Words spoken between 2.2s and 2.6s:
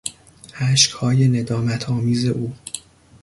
او